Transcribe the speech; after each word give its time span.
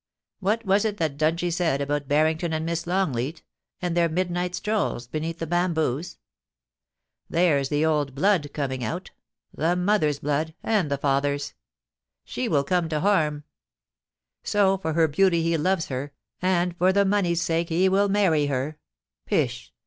What 0.39 0.65
was 0.65 0.83
it 0.83 0.97
that 0.97 1.15
Dungie 1.15 1.53
said 1.53 1.79
about 1.79 2.07
Barrington 2.07 2.53
and 2.53 2.65
Miss 2.65 2.87
Longleat, 2.87 3.43
and 3.83 3.95
their 3.95 4.09
midnight 4.09 4.55
strolls 4.55 5.05
beneath 5.05 5.37
the 5.37 5.45
bamboos? 5.45 6.17
There's 7.29 7.69
the 7.69 7.85
old 7.85 8.15
blood 8.15 8.49
coming 8.51 8.83
out— 8.83 9.11
the 9.55 9.75
mother's 9.75 10.17
blood— 10.17 10.55
and 10.63 10.89
the 10.89 10.97
father's. 10.97 11.53
She 12.23 12.47
will 12.47 12.63
come 12.63 12.89
to 12.89 13.01
harm. 13.01 13.43
So, 14.41 14.79
for 14.79 14.93
her 14.93 15.07
beauty 15.07 15.43
he 15.43 15.55
loves 15.55 15.85
her, 15.89 16.13
and 16.41 16.75
for 16.77 16.91
the 16.91 17.05
money's 17.05 17.43
sake 17.43 17.69
he 17.69 17.87
will 17.87 18.09
marry 18.09 18.47
her. 18.47 18.79
Pish 19.27 19.71